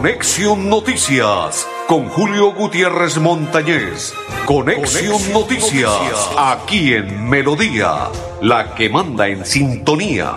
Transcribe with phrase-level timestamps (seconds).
[0.00, 4.14] Conexión Noticias con Julio Gutiérrez Montañez.
[4.46, 8.08] Conexión, Noticias, Noticias, aquí en Melodía,
[8.40, 10.32] la que manda en sintonía.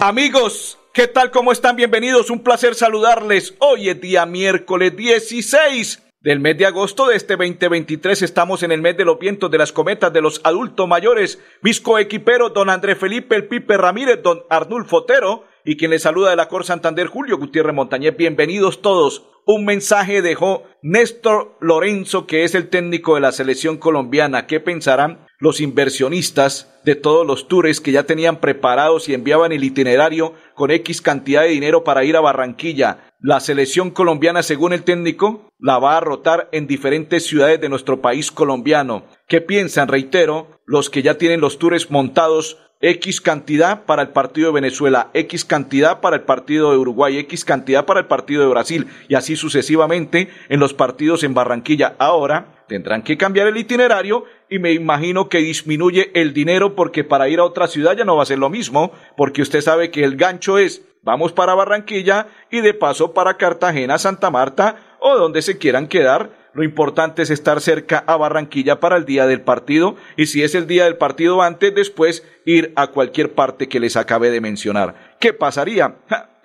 [0.00, 1.30] Amigos, ¿qué tal?
[1.30, 1.76] ¿Cómo están?
[1.76, 2.28] Bienvenidos.
[2.30, 3.54] Un placer saludarles.
[3.60, 8.20] Hoy es día miércoles 16 del mes de agosto de este 2023.
[8.22, 11.40] Estamos en el mes de los vientos de las cometas de los adultos mayores.
[11.62, 16.30] Visco Equipero, don André Felipe, el Pipe Ramírez, don Arnulfo Otero y quien les saluda
[16.30, 18.16] de la Cor Santander, Julio Gutiérrez Montañez.
[18.16, 19.28] Bienvenidos todos.
[19.46, 24.48] Un mensaje dejó Néstor Lorenzo, que es el técnico de la selección colombiana.
[24.48, 29.62] ¿Qué pensarán los inversionistas de todos los tours que ya tenían preparados y enviaban el
[29.62, 33.12] itinerario con X cantidad de dinero para ir a Barranquilla?
[33.20, 38.00] La selección colombiana, según el técnico, la va a rotar en diferentes ciudades de nuestro
[38.00, 39.04] país colombiano.
[39.26, 39.88] ¿Qué piensan?
[39.88, 45.08] Reitero, los que ya tienen los tours montados X cantidad para el partido de Venezuela,
[45.14, 49.14] X cantidad para el partido de Uruguay, X cantidad para el partido de Brasil y
[49.14, 51.96] así sucesivamente en los partidos en Barranquilla.
[51.98, 57.30] Ahora tendrán que cambiar el itinerario y me imagino que disminuye el dinero porque para
[57.30, 60.04] ir a otra ciudad ya no va a ser lo mismo, porque usted sabe que
[60.04, 65.42] el gancho es vamos para Barranquilla y de paso para Cartagena, Santa Marta o donde
[65.42, 66.30] se quieran quedar.
[66.52, 70.54] Lo importante es estar cerca a Barranquilla para el día del partido y si es
[70.54, 75.16] el día del partido antes, después ir a cualquier parte que les acabe de mencionar.
[75.20, 75.96] ¿Qué pasaría?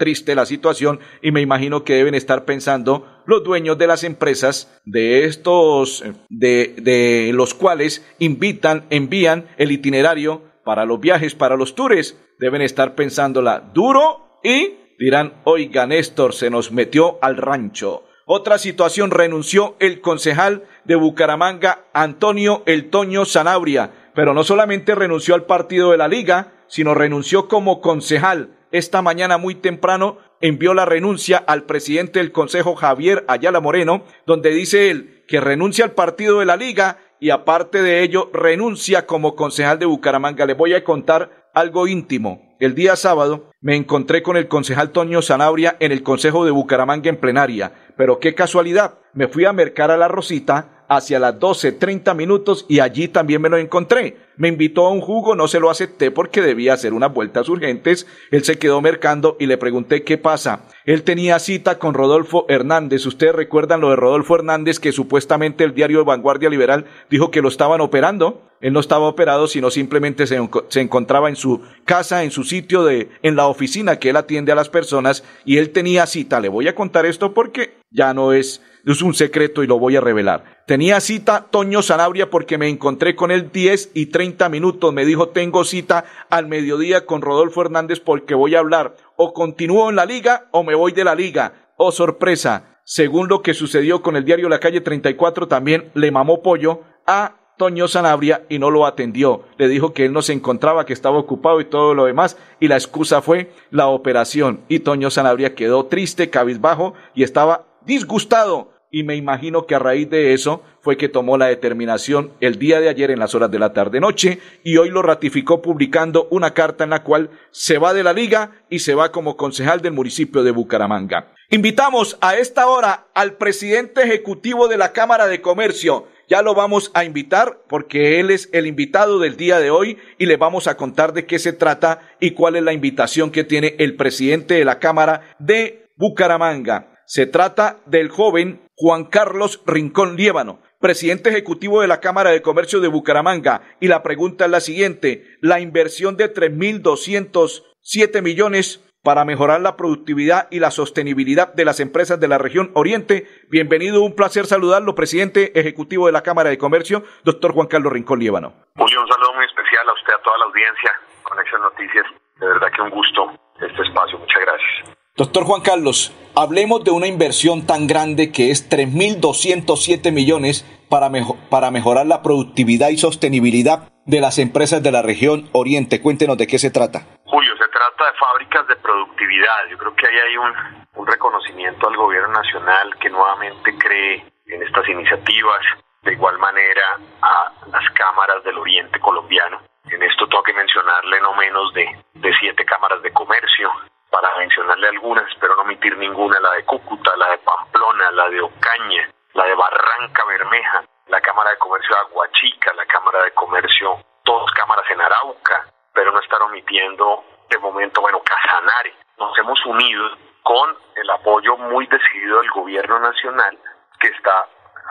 [0.01, 4.81] triste la situación y me imagino que deben estar pensando los dueños de las empresas
[4.83, 11.75] de estos, de, de los cuales invitan, envían el itinerario para los viajes, para los
[11.75, 12.17] tours.
[12.39, 18.03] Deben estar pensándola duro y dirán, oiga Néstor, se nos metió al rancho.
[18.33, 25.35] Otra situación, renunció el concejal de Bucaramanga, Antonio El Toño Sanabria, pero no solamente renunció
[25.35, 28.55] al partido de la liga, sino renunció como concejal.
[28.71, 34.51] Esta mañana muy temprano envió la renuncia al presidente del Consejo Javier Ayala Moreno, donde
[34.51, 39.35] dice él que renuncia al partido de la liga y aparte de ello renuncia como
[39.35, 40.45] concejal de Bucaramanga.
[40.45, 42.55] Le voy a contar algo íntimo.
[42.61, 47.09] El día sábado me encontré con el concejal Toño Sanabria en el Consejo de Bucaramanga
[47.09, 52.13] en plenaria, pero qué casualidad, me fui a mercar a la Rosita hacia las 12.30
[52.15, 54.17] minutos y allí también me lo encontré.
[54.35, 58.07] Me invitó a un jugo, no se lo acepté porque debía hacer unas vueltas urgentes.
[58.29, 60.65] Él se quedó mercando y le pregunté qué pasa.
[60.83, 63.05] Él tenía cita con Rodolfo Hernández.
[63.05, 67.47] Ustedes recuerdan lo de Rodolfo Hernández que supuestamente el diario Vanguardia Liberal dijo que lo
[67.47, 68.49] estaban operando.
[68.59, 70.37] Él no estaba operado, sino simplemente se,
[70.67, 74.51] se, encontraba en su casa, en su sitio de, en la oficina que él atiende
[74.51, 76.41] a las personas y él tenía cita.
[76.41, 79.95] Le voy a contar esto porque ya no es es un secreto y lo voy
[79.95, 80.63] a revelar.
[80.65, 84.93] Tenía cita Toño Sanabria porque me encontré con él 10 y 30 minutos.
[84.93, 88.95] Me dijo, tengo cita al mediodía con Rodolfo Hernández porque voy a hablar.
[89.15, 91.73] O continúo en la liga o me voy de la liga.
[91.77, 92.79] Oh, sorpresa.
[92.83, 97.35] Según lo que sucedió con el diario La Calle 34, también le mamó pollo a
[97.57, 99.43] Toño Sanabria y no lo atendió.
[99.57, 102.67] Le dijo que él no se encontraba, que estaba ocupado y todo lo demás, y
[102.67, 104.61] la excusa fue la operación.
[104.67, 110.09] Y Toño Sanabria quedó triste, cabizbajo y estaba disgustado y me imagino que a raíz
[110.09, 113.57] de eso fue que tomó la determinación el día de ayer en las horas de
[113.57, 118.03] la tarde-noche y hoy lo ratificó publicando una carta en la cual se va de
[118.03, 121.33] la liga y se va como concejal del municipio de Bucaramanga.
[121.49, 126.07] Invitamos a esta hora al presidente ejecutivo de la Cámara de Comercio.
[126.29, 130.25] Ya lo vamos a invitar porque él es el invitado del día de hoy y
[130.25, 133.75] le vamos a contar de qué se trata y cuál es la invitación que tiene
[133.79, 136.90] el presidente de la Cámara de Bucaramanga.
[137.13, 142.79] Se trata del joven Juan Carlos Rincón Liébano, presidente ejecutivo de la Cámara de Comercio
[142.79, 143.63] de Bucaramanga.
[143.81, 150.47] Y la pregunta es la siguiente, la inversión de 3.207 millones para mejorar la productividad
[150.51, 153.27] y la sostenibilidad de las empresas de la región Oriente.
[153.49, 158.19] Bienvenido, un placer saludarlo, presidente ejecutivo de la Cámara de Comercio, doctor Juan Carlos Rincón
[158.19, 158.53] Líbano.
[158.77, 160.93] Un saludo muy especial a usted, a toda la audiencia,
[161.23, 162.05] con Conexión Noticias.
[162.39, 164.17] De verdad que un gusto este espacio.
[164.17, 165.00] Muchas gracias.
[165.17, 171.11] Doctor Juan Carlos, hablemos de una inversión tan grande que es 3.207 millones para,
[171.49, 176.01] para mejorar la productividad y sostenibilidad de las empresas de la región Oriente.
[176.01, 177.05] Cuéntenos de qué se trata.
[177.25, 179.67] Julio, se trata de fábricas de productividad.
[179.69, 184.87] Yo creo que ahí hay un, reconocimiento al gobierno nacional que nuevamente cree en estas
[184.87, 185.59] iniciativas.
[186.03, 189.59] De igual manera a las cámaras del Oriente colombiano.
[189.89, 193.69] En esto tengo que mencionarle no menos de, de siete cámaras de comercio,
[194.11, 198.41] para mencionarle algunas, pero no omitir ninguna, la de Cúcuta, la de Pamplona, la de
[198.41, 203.99] Ocaña, la de Barranca Bermeja, la Cámara de Comercio de Aguachica, la Cámara de Comercio,
[204.23, 208.93] todas cámaras en Arauca, pero no estar omitiendo de momento, bueno, Casanare.
[209.17, 210.09] Nos hemos unido
[210.43, 213.57] con el apoyo muy decidido del gobierno nacional
[213.99, 214.47] que está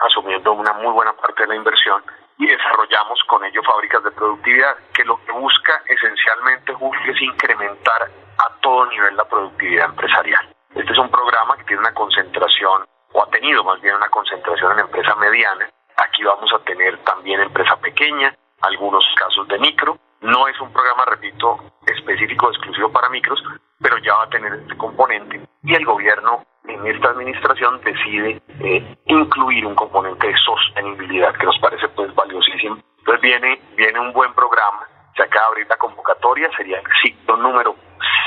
[0.07, 2.03] asumiendo una muy buena parte de la inversión
[2.37, 8.09] y desarrollamos con ello fábricas de productividad que lo que busca esencialmente es incrementar
[8.41, 10.55] a todo nivel la productividad empresarial.
[10.73, 14.71] Este es un programa que tiene una concentración o ha tenido más bien una concentración
[14.73, 15.69] en empresa mediana.
[15.97, 19.97] Aquí vamos a tener también empresa pequeña, algunos casos de micro.
[20.21, 23.43] No es un programa, repito, específico exclusivo para micros,
[23.79, 28.97] pero ya va a tener este componente y el gobierno en esta administración decide eh,
[29.05, 32.77] incluir un componente de sostenibilidad que nos parece pues valiosísimo.
[32.99, 37.35] Entonces viene, viene un buen programa, se acaba de abrir la convocatoria, sería el ciclo
[37.37, 37.75] número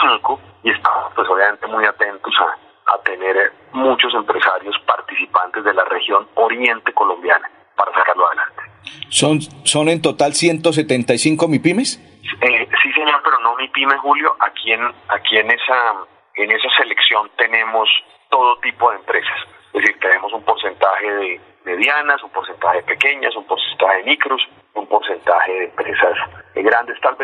[0.08, 5.84] 5 y estamos pues obviamente muy atentos a, a tener muchos empresarios participantes de la
[5.84, 8.62] región oriente colombiana para sacarlo adelante.
[9.08, 12.00] ¿Son, son en total 175 MIPIMES?
[12.40, 14.36] Eh, sí, señor, pero no MIPIMES, Julio.
[14.40, 15.94] Aquí en, aquí en esa
[16.36, 17.88] en esa selección tenemos
[18.28, 19.38] todo tipo de empresas.
[19.72, 24.42] Es decir, tenemos un porcentaje de medianas, un porcentaje de pequeñas, un porcentaje de micros,
[24.74, 25.63] un porcentaje de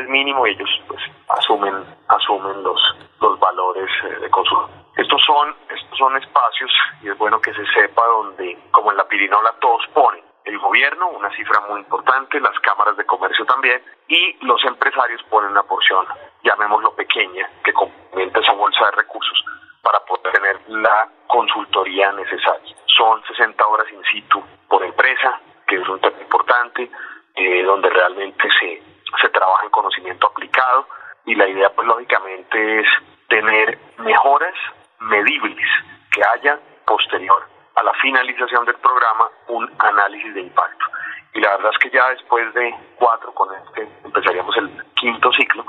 [0.08, 2.80] mínimo, ellos pues asumen asumen los
[3.20, 4.68] los valores eh, de consumo.
[4.96, 6.70] Estos son estos son espacios
[7.02, 11.08] y es bueno que se sepa donde como en la pirinola todos ponen el gobierno,
[11.10, 16.06] una cifra muy importante, las cámaras de comercio también, y los empresarios ponen una porción,
[16.42, 19.44] llamémoslo pequeña, que complementa esa bolsa de recursos
[19.82, 22.74] para poder tener la consultoría necesaria.
[22.86, 26.90] Son 60 horas in situ por empresa, que es un tema importante,
[27.34, 28.82] eh, donde realmente se,
[29.20, 30.86] se trabaja en conocimiento aplicado
[31.30, 32.86] y la idea pues lógicamente es
[33.28, 34.54] tener mejoras
[34.98, 35.64] medibles
[36.10, 37.46] que haya posterior
[37.76, 40.86] a la finalización del programa un análisis de impacto.
[41.32, 45.64] Y la verdad es que ya después de cuatro, con este empezaríamos el quinto ciclo,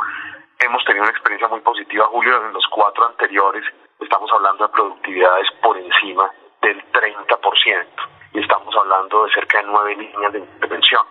[0.58, 3.64] hemos tenido una experiencia muy positiva, Julio, en los cuatro anteriores
[4.00, 6.28] estamos hablando de productividades por encima
[6.64, 7.86] del 30%
[8.34, 11.06] y estamos hablando de cerca de nueve líneas de intervención.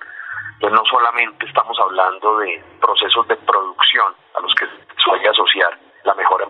[0.61, 5.79] Entonces no solamente estamos hablando de procesos de producción a los que se suele asociar
[6.05, 6.46] la mejora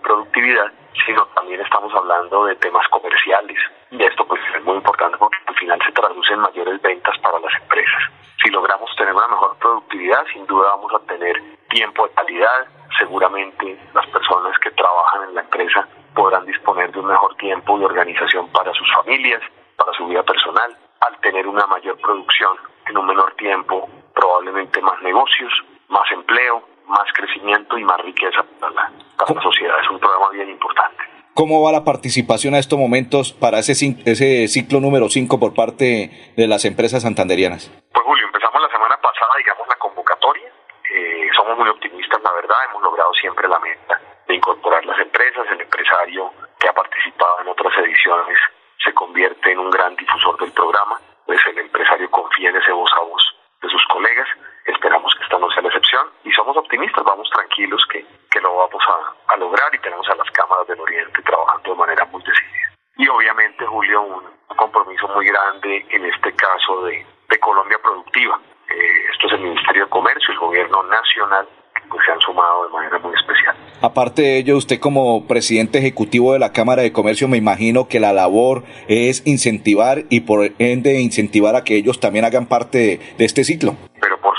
[1.07, 3.59] sino también estamos hablando de temas comerciales.
[3.91, 7.39] Y esto pues es muy importante porque al final se traduce en mayores ventas para
[7.39, 8.03] las empresas.
[8.43, 12.67] Si logramos tener una mejor productividad, sin duda vamos a tener tiempo de calidad.
[12.99, 17.85] Seguramente las personas que trabajan en la empresa podrán disponer de un mejor tiempo de
[17.85, 19.43] organización para sus familias,
[19.77, 20.77] para su vida personal.
[21.01, 22.57] Al tener una mayor producción
[22.87, 25.53] en un menor tiempo, probablemente más negocios,
[25.89, 29.77] más empleo, más crecimiento y más riqueza para la, para la sociedad.
[29.83, 31.05] Es un programa bien importante.
[31.41, 36.13] ¿Cómo va la participación a estos momentos para ese, ese ciclo número 5 por parte
[36.37, 37.73] de las empresas santanderianas?
[37.95, 40.53] Pues Julio, empezamos la semana pasada, digamos, la convocatoria.
[40.85, 43.99] Eh, somos muy optimistas, la verdad, hemos logrado siempre la meta
[44.29, 45.47] de incorporar las empresas.
[45.51, 48.37] El empresario que ha participado en otras ediciones
[48.85, 52.93] se convierte en un gran difusor del programa, pues el empresario confía en ese voz
[52.93, 53.25] a voz
[53.63, 54.29] de sus colegas
[54.71, 58.55] Esperamos que esta no sea la excepción y somos optimistas, vamos tranquilos que, que lo
[58.57, 62.23] vamos a, a, lograr y tenemos a las cámaras del Oriente trabajando de manera muy
[62.23, 62.71] decidida.
[62.97, 68.39] Y obviamente, Julio, un, compromiso muy grande en este caso de, de Colombia Productiva.
[68.69, 72.65] Eh, esto es el Ministerio de Comercio, el Gobierno Nacional, que pues, se han sumado
[72.65, 73.57] de manera muy especial.
[73.83, 77.99] Aparte de ello, usted como presidente ejecutivo de la Cámara de Comercio, me imagino que
[77.99, 83.25] la labor es incentivar y por ende incentivar a que ellos también hagan parte de,
[83.25, 83.77] este ciclo.
[84.01, 84.37] Pero por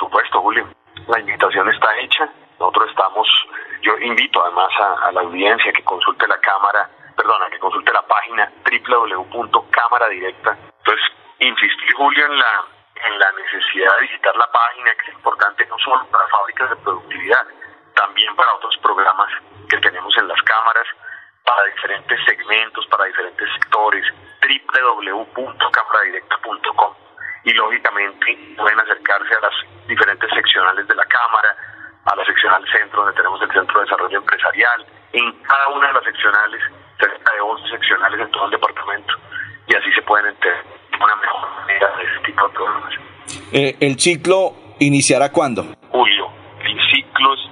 [1.12, 2.29] la invitación está hecha.
[2.60, 3.27] Nosotros estamos,
[3.81, 8.01] yo invito además a, a la audiencia que consulte la cámara, perdona, que consulte la
[8.07, 10.57] página www.cámara directa.
[10.79, 11.05] Entonces,
[11.39, 12.63] insistí, Julio, en la,
[13.07, 16.75] en la necesidad de visitar la página, que es importante no solo para fábricas de
[16.77, 17.43] productividad,
[18.01, 19.29] también para otros programas
[19.70, 20.88] que tenemos en las cámaras,
[21.46, 24.03] para diferentes segmentos, para diferentes sectores,
[24.41, 26.96] www.cámaradirecta.com
[27.43, 29.53] y lógicamente pueden acercarse a las
[29.88, 31.55] diferentes seccionales de la Cámara,
[32.05, 35.93] a la seccional centro donde tenemos el Centro de Desarrollo Empresarial, en cada una de
[35.93, 36.62] las seccionales,
[37.00, 39.13] cerca de 11 seccionales en todo el departamento,
[39.67, 40.63] y así se pueden entender
[41.00, 42.93] una mejor manera de ese tipo de programas.
[43.53, 45.65] Eh, ¿El ciclo iniciará cuándo?
[45.89, 46.40] Julio.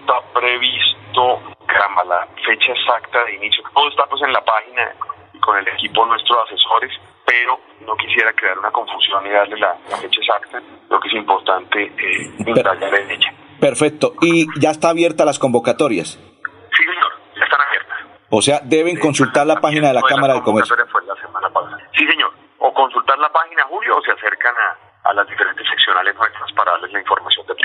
[0.10, 3.64] Está previsto, caramba, la fecha exacta de inicio.
[3.76, 4.92] Todo está pues en la página
[5.40, 6.92] con el equipo nuestro de asesores
[7.28, 10.60] pero no quisiera crear una confusión y darle la, fecha exacta.
[10.88, 13.34] Creo que es importante eh, en ella.
[13.60, 14.14] Perfecto.
[14.20, 16.18] ¿Y ya está abierta las convocatorias?
[16.18, 17.98] Sí, señor, ya están abiertas.
[18.32, 20.76] O sea, deben consultar la página de la Cámara de Comercio.
[20.92, 21.78] Fue la semana pasada.
[21.96, 22.34] Sí, señor.
[22.58, 26.72] O consultar la página, Julio, o se acercan a, a las diferentes seccionales nuestras para
[26.72, 27.60] darles la información de.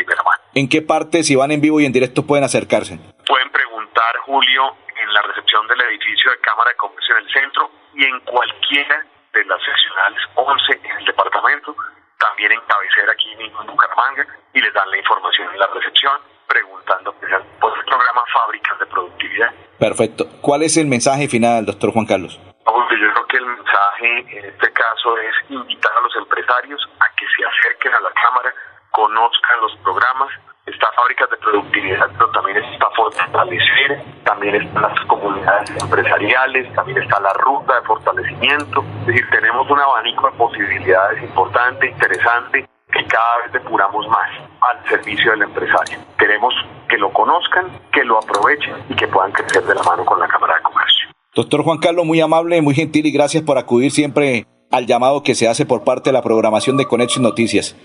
[0.54, 2.96] ¿En qué parte, si van en vivo y en directo, pueden acercarse?
[3.26, 7.70] Pueden preguntar, Julio, en la recepción del edificio de Cámara de Comercio en el centro
[7.92, 9.02] y en cualquiera
[9.34, 11.74] de las seccionales 11 en el departamento,
[12.18, 16.20] también en cabecera aquí mismo en Bucaramanga, y les dan la información en la recepción
[16.46, 17.12] preguntando
[17.58, 19.50] por el programa Fábricas de Productividad.
[19.80, 20.28] Perfecto.
[20.40, 22.38] ¿Cuál es el mensaje final, doctor Juan Carlos?
[22.64, 27.26] Yo creo que el mensaje en este caso es invitar a los empresarios a que
[27.26, 28.54] se acerquen a la Cámara,
[28.94, 30.30] conozcan los programas,
[30.66, 37.20] está fábricas de productividad, pero también está fortalecer, también están las comunidades empresariales, también está
[37.20, 38.84] la ruta de fortalecimiento.
[39.00, 44.30] Es decir, tenemos un abanico de posibilidades importante, interesante, que cada vez depuramos más
[44.70, 45.98] al servicio del empresario.
[46.16, 46.54] Queremos
[46.88, 50.28] que lo conozcan, que lo aprovechen y que puedan crecer de la mano con la
[50.28, 51.08] Cámara de Comercio.
[51.34, 55.34] Doctor Juan Carlos, muy amable, muy gentil y gracias por acudir siempre al llamado que
[55.34, 57.76] se hace por parte de la programación de Conexión Noticias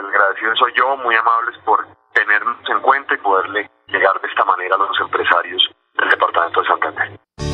[0.00, 4.44] el agradecido soy yo, muy amables por tenernos en cuenta y poderle llegar de esta
[4.44, 7.20] manera a los empresarios del Departamento de Santander.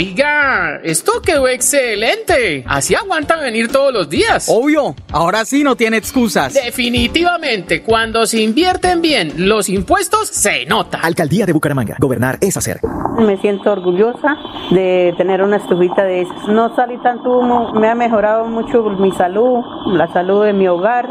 [0.00, 2.64] Oiga, esto quedó excelente.
[2.66, 4.48] Así aguantan venir todos los días.
[4.48, 6.54] Obvio, ahora sí no tiene excusas.
[6.54, 11.00] Definitivamente, cuando se invierten bien los impuestos, se nota.
[11.02, 11.96] Alcaldía de Bucaramanga.
[11.98, 12.80] Gobernar es hacer.
[13.18, 14.38] Me siento orgullosa
[14.70, 16.48] de tener una estufita de esas.
[16.48, 21.10] No salí tanto humo, me ha mejorado mucho mi salud, la salud de mi hogar.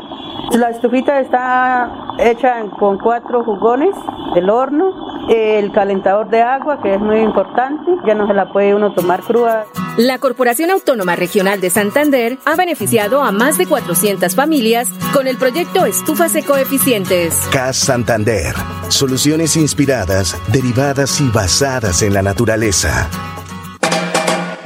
[0.54, 3.96] La estufita está hecha con cuatro jugones
[4.34, 8.74] del horno, el calentador de agua, que es muy importante, ya no se la puede
[8.80, 9.66] uno tomar cruda.
[9.98, 15.38] La Corporación Autónoma Regional de Santander ha beneficiado a más de 400 familias con el
[15.38, 17.36] proyecto Estufas Ecoeficientes.
[17.52, 18.56] CAS Santander.
[18.88, 23.10] Soluciones inspiradas, derivadas y basadas en la naturaleza.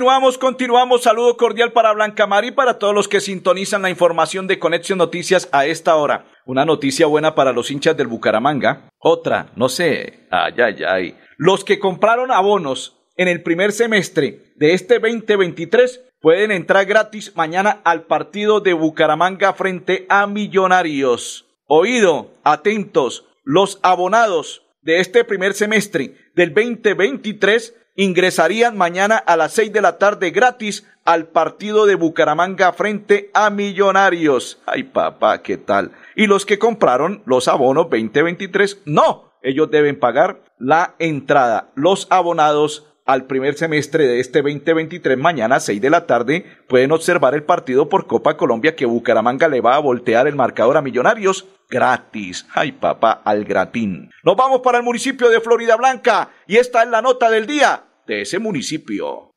[0.00, 1.02] Continuamos, continuamos.
[1.02, 4.96] Saludo cordial para Blanca Mar y para todos los que sintonizan la información de Conexión
[4.96, 6.24] Noticias a esta hora.
[6.46, 8.88] Una noticia buena para los hinchas del Bucaramanga.
[8.98, 10.26] Otra, no sé.
[10.30, 11.18] Ay, ay, ay.
[11.36, 17.82] Los que compraron abonos en el primer semestre de este 2023 pueden entrar gratis mañana
[17.84, 21.44] al partido de Bucaramanga frente a Millonarios.
[21.66, 23.26] Oído, atentos.
[23.44, 29.98] Los abonados de este primer semestre del 2023 ingresarían mañana a las 6 de la
[29.98, 34.58] tarde gratis al partido de Bucaramanga frente a Millonarios.
[34.64, 35.92] Ay papá, ¿qué tal?
[36.16, 41.72] Y los que compraron los abonos 2023, no, ellos deben pagar la entrada.
[41.74, 46.92] Los abonados al primer semestre de este 2023, mañana a 6 de la tarde, pueden
[46.92, 50.82] observar el partido por Copa Colombia que Bucaramanga le va a voltear el marcador a
[50.82, 52.46] Millonarios gratis.
[52.54, 54.10] Ay, papá, al gratín.
[54.22, 57.84] Nos vamos para el municipio de Florida Blanca y esta es la nota del día
[58.10, 59.30] de ese municipio.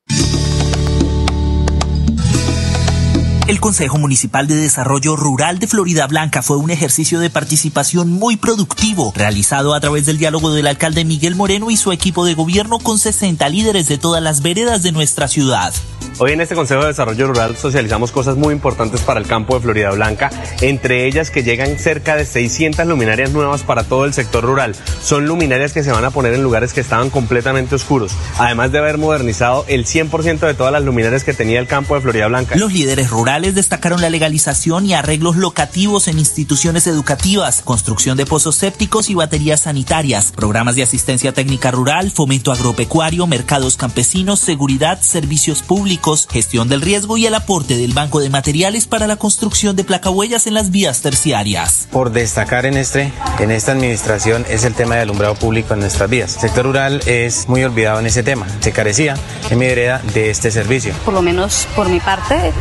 [3.48, 8.36] El Consejo Municipal de Desarrollo Rural de Florida Blanca fue un ejercicio de participación muy
[8.36, 12.80] productivo, realizado a través del diálogo del alcalde Miguel Moreno y su equipo de gobierno
[12.80, 15.72] con 60 líderes de todas las veredas de nuestra ciudad.
[16.20, 19.62] Hoy en este Consejo de Desarrollo Rural socializamos cosas muy importantes para el campo de
[19.62, 20.30] Florida Blanca,
[20.62, 24.76] entre ellas que llegan cerca de 600 luminarias nuevas para todo el sector rural.
[25.02, 28.78] Son luminarias que se van a poner en lugares que estaban completamente oscuros, además de
[28.78, 32.56] haber modernizado el 100% de todas las luminarias que tenía el campo de Florida Blanca.
[32.58, 38.56] Los líderes rurales destacaron la legalización y arreglos locativos en instituciones educativas, construcción de pozos
[38.56, 45.64] sépticos y baterías sanitarias, programas de asistencia técnica rural, fomento agropecuario, mercados campesinos, seguridad, servicios
[45.64, 49.86] públicos, gestión del riesgo y el aporte del Banco de Materiales para la construcción de
[49.86, 51.88] placahuellas en las vías terciarias.
[51.92, 56.10] Por destacar en, este, en esta administración es el tema de alumbrado público en nuestras
[56.10, 56.36] vías.
[56.36, 58.46] El sector rural es muy olvidado en ese tema.
[58.60, 59.16] Se carecía
[59.50, 60.94] en mi vereda de este servicio.
[61.06, 62.52] Por lo menos por mi parte,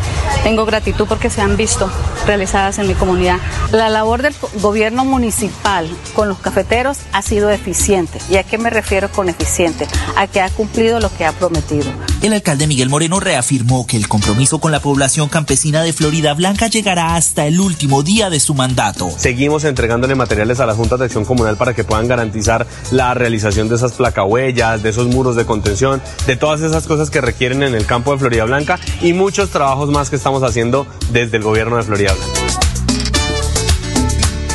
[0.45, 1.91] tengo gratitud porque se han visto
[2.27, 3.39] realizadas en mi comunidad.
[3.73, 8.19] La labor del gobierno municipal con los cafeteros ha sido eficiente.
[8.31, 9.89] ¿Y a qué me refiero con eficiente?
[10.17, 11.91] A que ha cumplido lo que ha prometido.
[12.23, 16.67] El alcalde Miguel Moreno reafirmó que el compromiso con la población campesina de Florida Blanca
[16.67, 19.11] llegará hasta el último día de su mandato.
[19.17, 23.71] Seguimos entregándole materiales a las juntas de acción comunal para que puedan garantizar la realización
[23.71, 27.75] de esas placahuellas, de esos muros de contención, de todas esas cosas que requieren en
[27.75, 31.79] el campo de Florida Blanca y muchos trabajos más que estamos haciendo desde el gobierno
[31.79, 32.41] de Florida Blanca.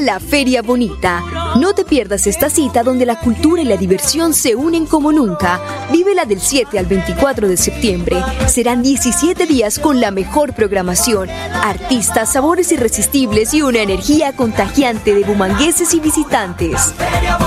[0.00, 1.22] La Feria Bonita.
[1.56, 5.60] No te pierdas esta cita donde la cultura y la diversión se unen como nunca.
[5.92, 8.16] Vívela del 7 al 24 de septiembre.
[8.48, 15.22] Serán 17 días con la mejor programación, artistas, sabores irresistibles y una energía contagiante de
[15.22, 16.92] bumangueses y visitantes.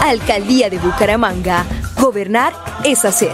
[0.04, 1.66] Alcaldía de Bucaramanga.
[2.00, 3.34] Gobernar es hacer.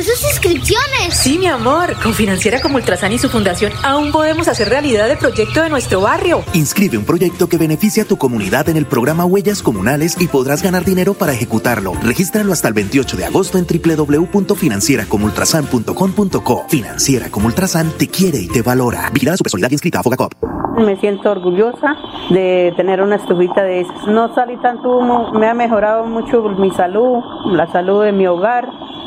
[0.00, 1.12] Sus inscripciones.
[1.12, 1.94] Sí, mi amor.
[2.02, 6.00] Con Financiera como Ultrasan y su fundación aún podemos hacer realidad el proyecto de nuestro
[6.00, 6.42] barrio.
[6.54, 10.62] Inscribe un proyecto que beneficie a tu comunidad en el programa Huellas Comunales y podrás
[10.62, 11.92] ganar dinero para ejecutarlo.
[12.02, 16.64] Regístralo hasta el 28 de agosto en www.financieracomultrasan.com.co.
[16.68, 19.08] Financiera como Ultrasan te quiere y te valora.
[19.12, 20.32] Vigilada su personalidad inscrita a Fogacop.
[20.78, 21.96] Me siento orgullosa
[22.30, 24.06] de tener una estufita de esas.
[24.06, 27.18] No salí tanto humo, me ha mejorado mucho mi salud,
[27.52, 28.66] la salud de mi hogar.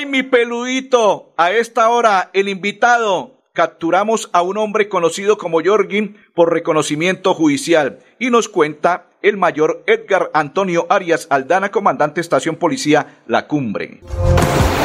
[0.00, 1.34] ¡Ay, mi peludito!
[1.36, 3.34] A esta hora, el invitado.
[3.52, 9.84] Capturamos a un hombre conocido como Jorgin por reconocimiento judicial y nos cuenta el mayor
[9.86, 14.00] Edgar Antonio Arias Aldana, comandante estación policía La Cumbre.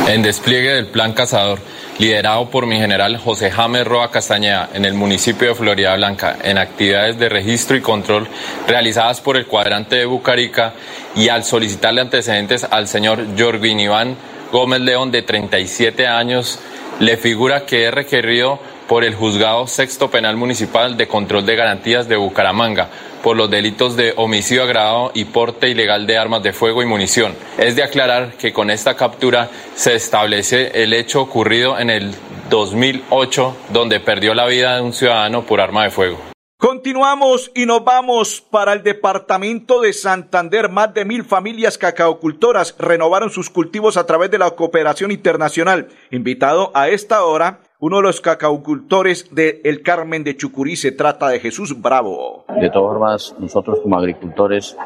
[0.09, 1.59] En despliegue del Plan Cazador,
[1.97, 6.57] liderado por mi general José James Roa Castañeda en el municipio de Florida Blanca, en
[6.57, 8.27] actividades de registro y control
[8.67, 10.73] realizadas por el cuadrante de Bucarica
[11.15, 14.17] y al solicitarle antecedentes al señor Jorgin Iván
[14.55, 16.59] Gómez León, de 37 años,
[17.01, 22.07] le figura que es requerido por el Juzgado Sexto Penal Municipal de Control de Garantías
[22.07, 22.87] de Bucaramanga
[23.21, 27.35] por los delitos de homicidio agravado y porte ilegal de armas de fuego y munición.
[27.57, 32.15] Es de aclarar que con esta captura se establece el hecho ocurrido en el
[32.49, 36.34] 2008, donde perdió la vida de un ciudadano por arma de fuego.
[36.57, 40.69] Continuamos y nos vamos para el departamento de Santander.
[40.69, 45.89] Más de mil familias cacaocultoras renovaron sus cultivos a través de la cooperación internacional.
[46.11, 51.27] Invitado a esta hora, uno de los cacaocultores de El Carmen de Chucurí se trata
[51.27, 52.45] de Jesús Bravo.
[52.47, 54.77] De todas formas, nosotros como agricultores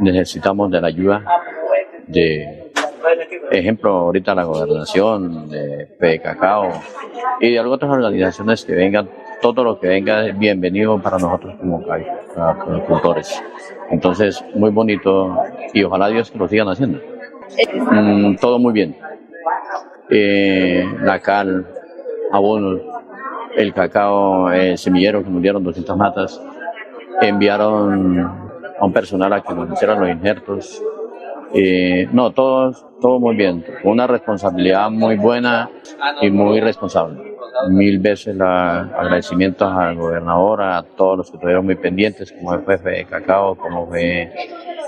[0.00, 1.24] necesitamos de la ayuda
[2.06, 2.70] de,
[3.50, 6.82] ejemplo, ahorita la gobernación, de P Cacao
[7.40, 9.08] y de algunas otras organizaciones que vengan
[9.40, 11.82] todo lo que venga es bienvenido para nosotros como
[12.36, 13.42] agricultores.
[13.90, 15.36] Entonces, muy bonito
[15.72, 17.00] y ojalá Dios que lo sigan haciendo.
[17.74, 18.96] Mm, todo muy bien.
[20.10, 21.66] Eh, la cal,
[22.32, 22.80] abonos,
[23.56, 26.40] el cacao el semillero que nos dieron 200 matas,
[27.20, 28.18] enviaron
[28.78, 30.82] a un personal a que nos hicieran los injertos.
[31.54, 33.64] Eh, no, todo, todo muy bien.
[33.84, 35.70] Una responsabilidad muy buena
[36.20, 37.28] y muy responsable
[37.68, 42.64] mil veces el agradecimiento al gobernador, a todos los que estuvieron muy pendientes, como el
[42.64, 44.32] jefe de Cacao, como fue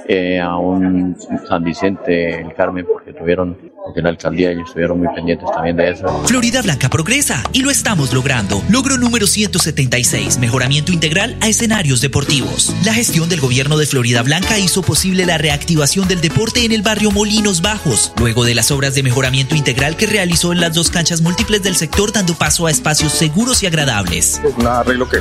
[0.08, 1.16] eh, a un
[1.48, 5.90] San Vicente, el Carmen, porque tuvieron, porque la alcaldía ellos estuvieron muy pendientes también de
[5.90, 6.06] eso.
[6.26, 8.62] Florida Blanca progresa y lo estamos logrando.
[8.68, 12.74] Logro número 176, mejoramiento integral a escenarios deportivos.
[12.84, 16.82] La gestión del gobierno de Florida Blanca hizo posible la reactivación del deporte en el
[16.82, 20.90] barrio Molinos Bajos, luego de las obras de mejoramiento integral que realizó en las dos
[20.90, 24.40] canchas múltiples del sector, dando paso a espacios seguros y agradables.
[24.44, 25.18] Es un arreglo que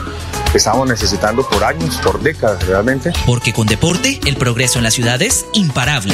[0.53, 3.11] estamos necesitando por años, por décadas realmente.
[3.25, 6.13] Porque con deporte, el progreso en las ciudades imparable.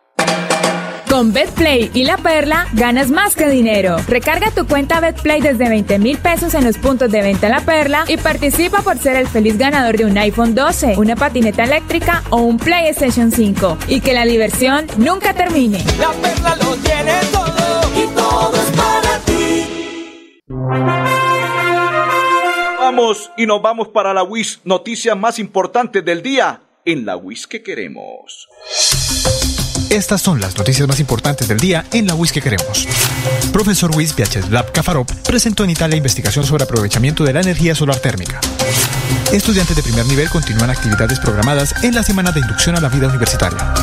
[1.11, 3.97] con BetPlay y La Perla ganas más que dinero.
[4.07, 8.05] Recarga tu cuenta BetPlay desde 20 mil pesos en los puntos de venta La Perla
[8.07, 12.37] y participa por ser el feliz ganador de un iPhone 12, una patineta eléctrica o
[12.37, 13.77] un PlayStation 5.
[13.89, 15.83] Y que la diversión nunca termine.
[15.99, 20.45] La Perla lo tiene todo y todo es para ti.
[22.79, 27.47] Vamos y nos vamos para la WIS, noticias más importantes del día en la WIS
[27.47, 28.47] que queremos.
[29.91, 32.87] Estas son las noticias más importantes del día en la WIS que queremos.
[33.51, 38.39] Profesor Luis Vyacheslav Kafarov presentó en Italia investigación sobre aprovechamiento de la energía solar térmica.
[39.33, 43.09] Estudiantes de primer nivel continúan actividades programadas en la semana de inducción a la vida
[43.09, 43.73] universitaria.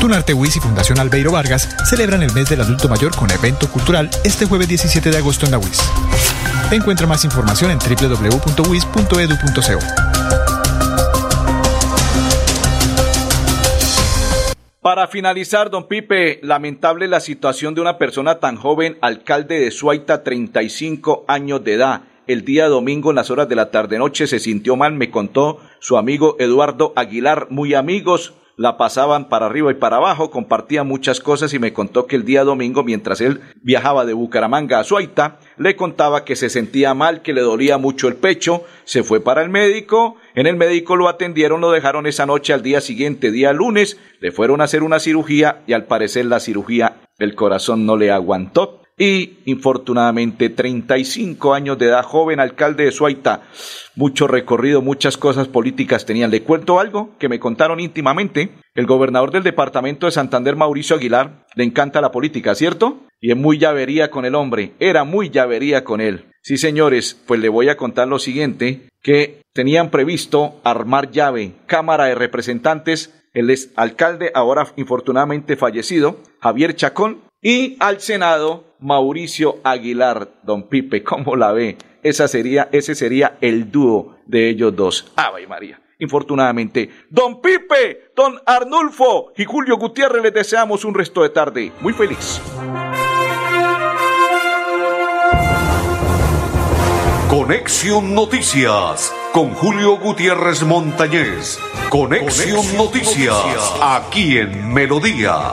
[0.00, 4.08] Tunarte WIS y Fundación Albeiro Vargas celebran el mes del adulto mayor con evento cultural
[4.24, 5.78] este jueves 17 de agosto en la WIS.
[6.70, 8.54] Encuentra más información en www.wis.edu.co.
[14.84, 20.22] Para finalizar, don Pipe, lamentable la situación de una persona tan joven, alcalde de Suaita,
[20.22, 22.02] 35 años de edad.
[22.26, 25.96] el día domingo en las horas de la tarde-noche se sintió mal, me contó su
[25.96, 31.52] amigo Eduardo Aguilar, muy amigos, la pasaban para arriba y para abajo, compartía muchas cosas
[31.54, 35.76] y me contó que el día domingo, mientras él viajaba de Bucaramanga a Suaita, le
[35.76, 39.50] contaba que se sentía mal, que le dolía mucho el pecho, se fue para el
[39.50, 43.98] médico, en el médico lo atendieron, lo dejaron esa noche al día siguiente, día lunes,
[44.20, 48.10] le fueron a hacer una cirugía y al parecer la cirugía el corazón no le
[48.10, 53.42] aguantó y infortunadamente 35 años de edad, joven alcalde de Suaita,
[53.96, 56.30] mucho recorrido, muchas cosas políticas tenían.
[56.30, 58.50] Le cuento algo que me contaron íntimamente.
[58.74, 63.00] El gobernador del departamento de Santander, Mauricio Aguilar, le encanta la política, ¿cierto?
[63.20, 66.26] Y es muy llavería con el hombre, era muy llavería con él.
[66.42, 72.04] Sí, señores, pues le voy a contar lo siguiente, que tenían previsto armar llave, Cámara
[72.04, 80.68] de Representantes, el alcalde, ahora infortunadamente fallecido, Javier Chacón, y al Senado, Mauricio Aguilar, don
[80.68, 81.78] Pipe, ¿cómo la ve?
[82.02, 85.10] Esa sería, ese sería el dúo de ellos dos.
[85.16, 85.80] Ave María.
[86.00, 91.94] Infortunadamente, don Pipe, don Arnulfo y Julio Gutiérrez les deseamos un resto de tarde muy
[91.94, 92.42] feliz.
[97.30, 101.58] Conexión Noticias con Julio Gutiérrez Montañez.
[101.88, 105.52] Conexión, Noticias, aquí en Melodía,